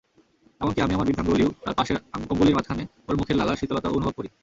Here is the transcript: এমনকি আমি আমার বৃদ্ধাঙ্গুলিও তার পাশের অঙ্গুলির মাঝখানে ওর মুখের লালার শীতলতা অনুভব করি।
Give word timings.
এমনকি 0.61 0.79
আমি 0.81 0.93
আমার 0.93 1.07
বৃদ্ধাঙ্গুলিও 1.07 1.49
তার 1.63 1.73
পাশের 1.73 1.97
অঙ্গুলির 2.31 2.55
মাঝখানে 2.55 2.83
ওর 3.07 3.15
মুখের 3.17 3.37
লালার 3.37 3.59
শীতলতা 3.59 3.89
অনুভব 3.89 4.13
করি। 4.17 4.29